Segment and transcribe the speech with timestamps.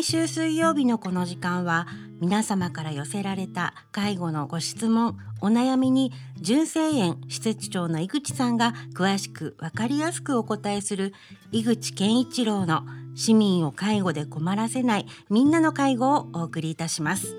[0.00, 1.86] 毎週水曜日のこの時間は
[2.22, 11.12] 皆様から寄せられた介護のご質問お悩みに純正園施設長の井口さんが詳しく分かりやすくお答えする
[11.52, 17.36] 井口健一郎の市民を介護で困らせないみんなの介護をお送りいたします。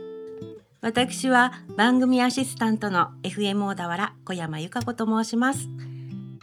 [0.82, 5.68] 私は番組アシスタントの FM 小田原小山由香子と申します。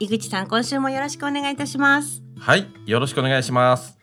[0.00, 2.24] 井口さん今週もよろしくお願いいたします。
[2.40, 3.97] はいよろしくお願いします。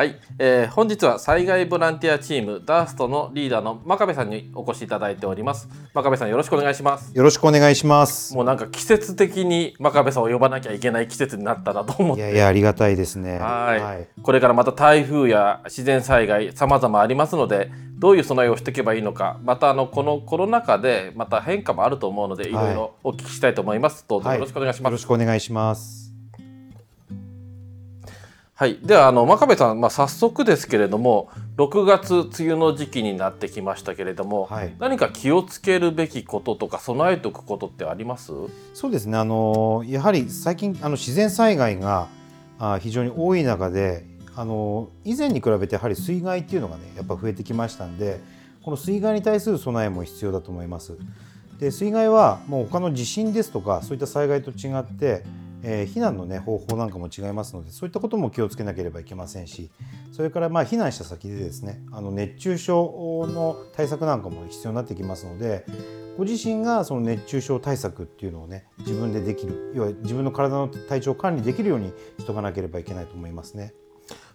[0.00, 5.68] はい、えー、本日は災害ボランティアチームダーストのリーダーの真壁さんにお越しいただいております。
[5.92, 7.14] 真壁さんよろしくお願いします。
[7.14, 8.34] よろしくお願いします。
[8.34, 12.22] もうなんか季節的に真壁さんを呼ばなきゃいけない季節になったなと思って。
[12.22, 13.40] いやいやありがたいですね。
[13.40, 14.22] はい。
[14.22, 26.09] これからまた台風や自然災害様々ありますのでどういう備えをしていけばいいのかまたあのこのコロナ禍でまた変化もあると思うのでいろいろお聞きしたいと思います、どうぞよろしくお願いします、はい、よろしくお願いします
[28.60, 38.32] はい、ではあの真壁さん、まあ、早速ですけれども6月梅雨の時期になってきましたけれども、はい、何か気をつけるべきこととか備えておくことってあります？
[38.74, 39.16] そうですね。
[39.16, 42.08] あのやはり最近あの自然災害が
[42.58, 44.04] あ非常に多い中で
[44.36, 48.20] あの以前に比べてやはり水害っていうのがねやっぱ増えてきましたんで
[48.62, 50.98] この水害に対する備えも必要だと思います。
[51.58, 55.24] で水害はもう他の地震ですとかそういった災害と違って
[55.62, 59.70] えー、避難の、ね、方法なんかも違いますのでそういったことも気をつけなければいけませんし
[60.12, 65.64] それからまあ避難した先でですねあの熱中症の対策なんかも必要になってきますので
[66.16, 73.74] ご自身がその熱中症対策っていうのをね自分でできる要は自分の体の体調管理できるようにしとかなければいけないと思いますね。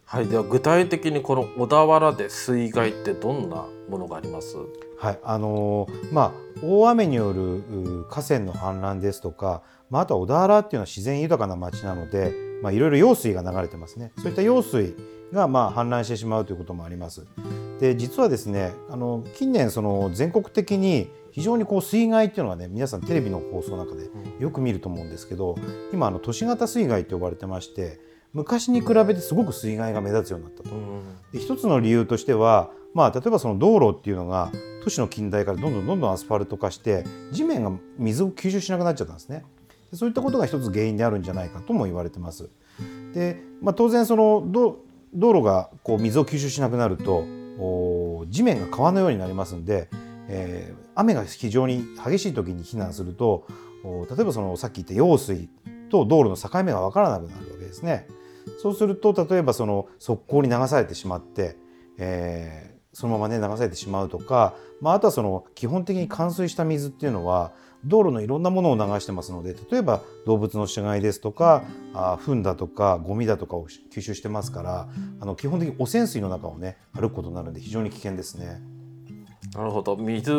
[0.07, 4.55] はい、では具体的にこの小田原で水害ってどんなものがあります？
[4.97, 6.31] はいあのー、まあ、
[6.63, 14.95] 大雨による河川の氾濫ですとかまあ、あとは小田原っていうのは自然豊かな町なので、まあ、いろいろ用水が流れてますねそういった用水
[15.31, 17.25] がまあ氾濫してしまうということもあります。
[17.79, 25.57] で実はですねあの近年その全国的に非常にこう水害っていうのはね皆さんテレビの放送の中でよく見ると思うんですけど
[25.91, 27.99] 今あの都市型水害と呼ばれてまして
[28.31, 30.69] 昔に比べてすごく水害が目立つようになったと。
[31.33, 34.51] で一つの理由としては、まあ、例えばその道路っていうのが
[34.81, 39.43] 都市の近代からどんどんどんどんアスファルト化して地面が水を吸収しなくなっちゃったんですね。
[39.93, 42.49] そういったことが一つ原因であるんじゃないかとも言われてます。
[43.13, 44.79] で、まあ、当然その道
[45.13, 47.25] 路がこう水を吸収しなくなると
[48.29, 49.89] 地面が川のようになりますんで、
[50.29, 53.45] えー、雨が非常に激しい時に避難すると
[54.09, 55.49] 例えばそのさっき言った用水
[55.89, 58.07] と道路の境目が分からなくなるわけですね。
[58.61, 61.57] そうすると例えばその側溝に流されてしまって、
[61.97, 67.51] えー、そのままね流されてしまうとか、まあ、あとはその基本的に冠水した水っていうのは
[67.83, 71.63] 道路のいろんなものを流してますので例えば動物の死骸ですとか
[71.93, 74.87] あ糞だとかゴミだとかを吸収してますから
[75.19, 78.61] あの基本的に汚染水の中をね歩くことになるんで非常に危険ですね。
[79.55, 79.95] なるほど。
[79.95, 80.33] 水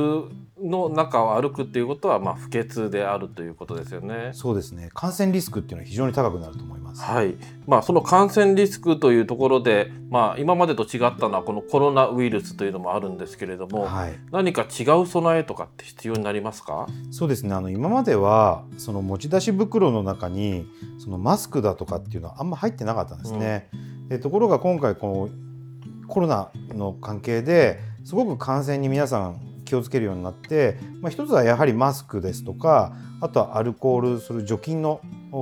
[0.62, 4.30] の中を歩くっていうことはまあ不潔であるということですよね。
[4.32, 4.90] そうですね。
[4.94, 7.02] 感染リスクっていうのは非常に高くなると思います。
[7.02, 7.34] はい。
[7.66, 16.86] まあ、その感染リスクというところで、まあ、今までと違ったのはこのコロナウイルスというのもあるんですけれども、はい、何か違う備えとかって必要になりますか？
[17.10, 17.54] そうですね。
[17.54, 20.66] あの今まではその持ち出し袋の中に
[20.98, 23.68] そのマスクだとかっていうのはあんま入ってなかったんですね。
[23.72, 35.00] うん、でところが今回このコロナの関係ですごく感染に皆さん気をつけるようになって、まあ、一つはやはりマスクですとかあとはアルコールする除菌の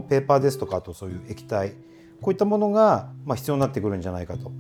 [0.09, 1.75] ペーパーですとかあとそういう液体
[2.23, 4.51] こういったものがま必要になってくるんじゃないかと。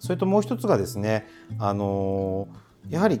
[0.00, 1.26] それともう一つがですね、
[1.58, 2.48] あの
[2.88, 3.20] やはり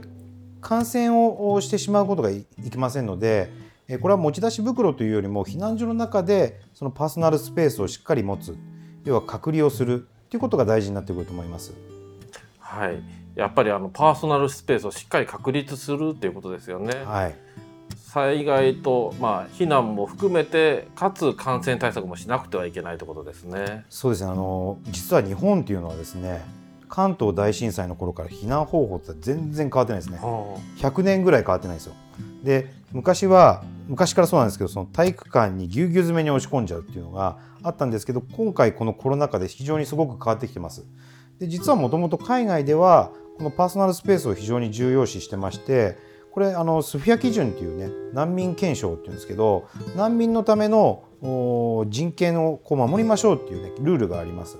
[0.62, 3.50] 感染をしてしまうことがいけませんので
[4.00, 8.56] これは持ち出し袋というよりも避難所の中でそのパーソナルスペースをしっかり持つ
[9.04, 11.74] 要は隔離をするということが大事になってくると思います。
[12.58, 16.92] はいやっぱりあのパーソナルスペースをしっかり確立するっていうことですよね。
[17.04, 17.34] はい、
[17.94, 23.84] 災害と、まあ、避難も含めてかつ感染対策もしなくてはいけないということですね。
[23.90, 26.42] そうですねあの実は日本っていうのはですね
[26.88, 30.18] 関東大震災の頃から避難方法って全然変わってないですね。
[30.78, 31.94] 100年ぐらい変わってないですよ。
[32.42, 40.84] で昔は昔からそうなんですけどその体育館にぎゅうぎゅう詰めに押し込んじゃうっていうのがあったんですけど今回このコロナ禍で非常にすごく変わってきてます。
[41.38, 45.96] で実はもともと海外ではこのパーソナルスペースを非常に重要視してまして
[46.32, 51.04] これあのスフィア基準っていうね難民憲章っていうんですけど難民のための
[51.88, 54.58] 人権をこう守りましょうっていうねルールがあります。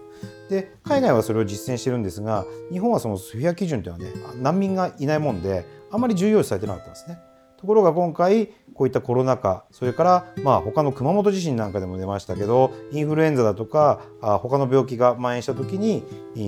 [0.49, 7.19] で海外はそれを実践してるんですが日本はそのスフィア基準っていうのはね難民がいないもんであまり重要視されてなかったんですね。
[7.59, 16.05] ところが今回こういったコロナ禍それからまあ他の熊本地震なんかでも出ましたけどインフルエンザだとか他の病気が蔓延した時に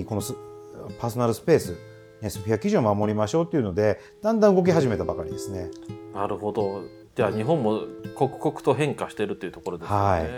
[0.07, 0.23] この
[1.01, 1.90] パーソナルスペース
[2.23, 5.71] SPF 基準を守りましょうっていうのでだんだん動き始めたばかりですね。
[6.15, 6.83] なるほど。
[7.17, 7.83] じゃあ日本も
[8.15, 10.31] 刻々と変化しているというところですね、はい。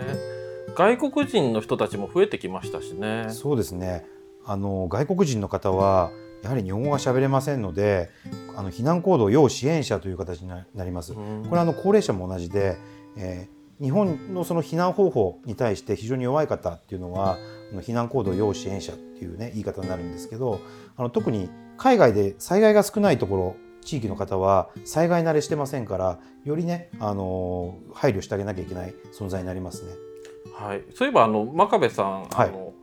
[0.75, 3.27] 外国人の人たちも増えてきましたしね。
[3.29, 4.05] そうですね。
[4.45, 6.11] あの外国人の方は
[6.43, 8.09] やはり日本語が喋れませんので
[8.57, 11.13] あの避難行動要支援者という形になります。
[11.13, 11.19] こ
[11.51, 12.77] れはあの高齢者も同じで、
[13.15, 17.37] えー、日本のその避難方法に対して非常に弱い方っていうのは
[17.81, 20.59] 避難行動要支援者っていうね言い方になるんですけど
[20.97, 21.49] あの特に
[21.83, 29.91] 海外で災害が少ないところ地域の方は災害慣れしてませんからよりねあの配慮してあげなきゃいけない存在になりますね。
[30.55, 32.73] はい、そういえばあの真壁さん、はいあの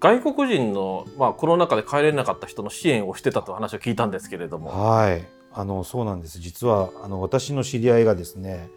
[0.00, 4.70] 外国人の、まあ、コロナ禍で帰れなかった人の支援をしてたと話を聞いたんですけれども。
[4.70, 6.38] はい、あのそうなんです。
[6.38, 8.70] 実はあの私の知り合いがですね、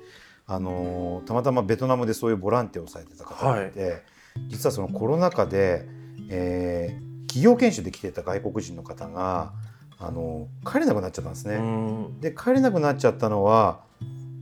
[0.48, 4.02] あのたまたまベトナムでそういうボランティアをされてた方がいて、
[4.48, 5.86] 実はそのコロナ禍で、
[6.30, 9.54] えー企業研修で来ていた外国人の方が
[9.98, 11.56] あの帰れなくなっちゃったんですね。
[11.56, 13.80] うんで帰れなくなっちゃったのは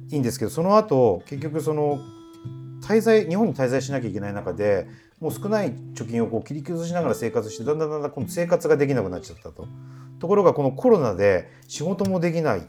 [0.09, 1.99] いいんですけどその後結局その
[2.81, 4.87] 滞在日本に滞在しなきゃいけない中で
[5.19, 9.67] もう少ない貯金をこう切り崩しながら生活してだんだんだんだん今度生活ができなくなっちゃったと。
[10.19, 12.61] ところがこのコロナで仕事もできないっ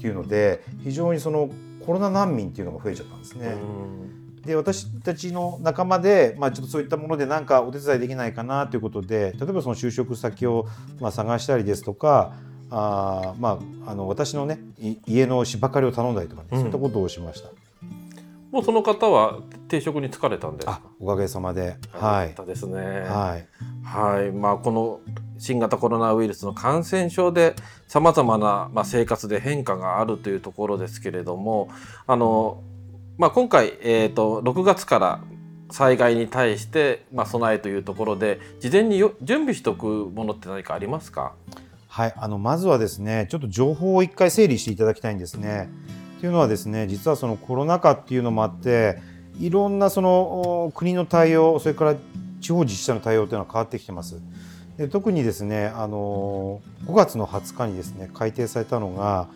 [0.00, 1.50] ていうので非常にその
[1.86, 3.54] コロナ難民っていうのが増えちゃったんですね。
[4.44, 10.66] で私たちの仲間で、まあ、ちょっとそういったもので何かお手伝いできないかなということで例えばその就職先を
[11.00, 12.34] まあ探したりですとか
[12.70, 16.58] あー、まあ、あの私のねい家の芝刈りを頼んだりとかね、うん。
[16.58, 17.50] そういったことをしました。
[18.50, 20.80] もうその方は定職に就かれたんですか？
[20.82, 22.34] あおかげさまで、よはい。
[22.46, 22.80] ですね。
[22.80, 23.46] はい。
[23.84, 25.00] はい、まあこの
[25.38, 27.54] 新型コロナウイルスの感染症で
[27.86, 31.68] さまざまな、まあ、生活で変化があるというところですけれども
[32.06, 32.62] あの、
[33.18, 35.20] まあ、今回、えー、と6月から
[35.72, 41.32] 災害に対して、まあ、備えというところで事前に準備しておくものって何かありますか？
[41.88, 45.68] はい、あのまずはですねちょっと情報を一回整理していただきたいんですね。
[46.20, 49.00] というのはですね実はそのコロナ禍っていうのもあって
[49.40, 51.96] いろんなその国の対応それから
[52.40, 54.20] 地方自治体の対応というのは変わってきてます。
[54.76, 59.26] で特にですねあの5月の20日にですね改定されたのが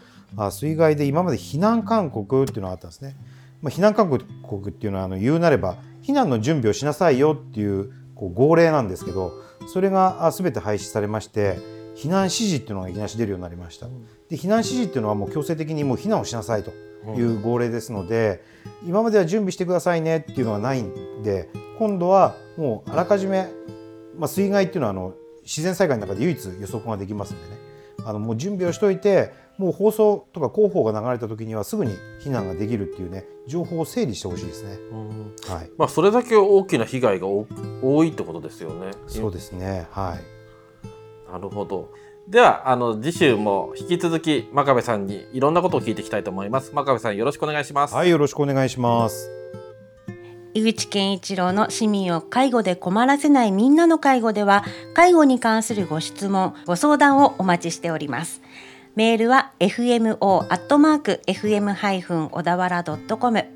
[0.53, 3.17] 水害で今まで避難勧告っていうのがあったんですね。
[3.63, 4.09] まあ、避難勧
[4.43, 9.33] 告っていうのはあの言うなれば避難の準備をしなさいよっていうこう号令なんですけど
[9.73, 11.59] それがあ全て廃止されまして
[11.97, 13.87] 避難指示っていうのがいきなり出るようになりました。
[14.29, 16.73] で避難指示っていうのはもう強制的にもう避難をしなさいと
[17.17, 18.43] いう号令ですので、
[18.87, 23.49] 今までは準備してくださいねっていうのはないんで今度はもうあらかじめ、
[24.17, 27.57] まあ、水害っていうのはあの自然災害の中で唯一予測ができますんでね
[28.05, 29.33] あのもう準備をしといて
[29.63, 34.75] もう放送とか広報が流れた時にはすぐに避難ができるっていうね情報を整理してほしいですね。
[34.91, 37.47] うんはい、まあ、それだけ大きな被害が多
[37.83, 38.91] 多いってことですよね。
[39.07, 41.91] そうですねはいなるほど。
[42.29, 46.73] ではあの次週も引き続き真壁さんにいろんなことを聞いていきたいと思います。
[46.73, 47.95] 真壁さんよろしくお願いします。
[47.95, 49.43] はいよろしくお願いします。
[50.55, 58.43] 井口健一郎の市民を介護で困らせないみんなの介護では介護に関するご質問ご相談をお待ちしております
[58.95, 63.47] メールは fmo アットマーク fm ハイフン小田原ドットコム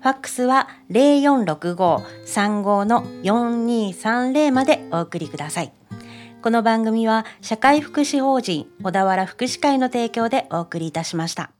[0.00, 5.72] ファックスは零四六五三五の四二三零までお送りください。
[6.40, 11.50] この番組は社会福祉法人小田原福祉会の提供でお送りいたしました。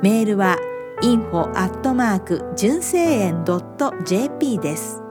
[0.03, 0.57] メールは
[1.03, 3.45] info アットマーク純正園
[4.05, 5.02] .jp です。